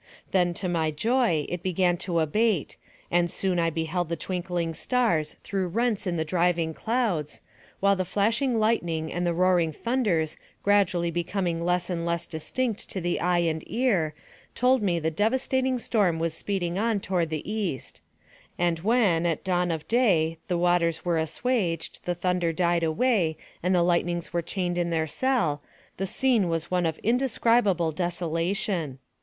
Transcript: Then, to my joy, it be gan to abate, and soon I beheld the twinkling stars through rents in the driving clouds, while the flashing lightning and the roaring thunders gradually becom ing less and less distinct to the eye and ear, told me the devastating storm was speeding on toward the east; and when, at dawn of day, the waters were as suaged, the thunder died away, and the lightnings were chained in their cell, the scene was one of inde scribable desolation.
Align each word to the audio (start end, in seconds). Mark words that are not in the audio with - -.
Then, 0.31 0.55
to 0.55 0.67
my 0.67 0.89
joy, 0.89 1.45
it 1.47 1.61
be 1.61 1.73
gan 1.73 1.95
to 1.97 2.21
abate, 2.21 2.75
and 3.11 3.29
soon 3.29 3.59
I 3.59 3.69
beheld 3.69 4.09
the 4.09 4.15
twinkling 4.15 4.73
stars 4.73 5.35
through 5.43 5.67
rents 5.67 6.07
in 6.07 6.17
the 6.17 6.25
driving 6.25 6.73
clouds, 6.73 7.41
while 7.81 7.95
the 7.95 8.03
flashing 8.03 8.57
lightning 8.57 9.13
and 9.13 9.27
the 9.27 9.33
roaring 9.35 9.71
thunders 9.71 10.37
gradually 10.63 11.11
becom 11.11 11.47
ing 11.47 11.63
less 11.63 11.87
and 11.87 12.03
less 12.03 12.25
distinct 12.25 12.89
to 12.89 12.99
the 12.99 13.19
eye 13.21 13.45
and 13.45 13.63
ear, 13.67 14.15
told 14.55 14.81
me 14.81 14.97
the 14.97 15.11
devastating 15.11 15.77
storm 15.77 16.17
was 16.17 16.33
speeding 16.33 16.79
on 16.79 16.99
toward 16.99 17.29
the 17.29 17.47
east; 17.47 18.01
and 18.57 18.79
when, 18.79 19.27
at 19.27 19.43
dawn 19.43 19.69
of 19.69 19.87
day, 19.87 20.39
the 20.47 20.57
waters 20.57 21.05
were 21.05 21.19
as 21.19 21.37
suaged, 21.39 21.99
the 22.05 22.15
thunder 22.15 22.51
died 22.51 22.81
away, 22.81 23.37
and 23.61 23.75
the 23.75 23.83
lightnings 23.83 24.33
were 24.33 24.41
chained 24.41 24.79
in 24.79 24.89
their 24.89 25.05
cell, 25.05 25.61
the 25.97 26.07
scene 26.07 26.49
was 26.49 26.71
one 26.71 26.87
of 26.87 26.99
inde 27.03 27.21
scribable 27.21 27.93
desolation. 27.93 28.97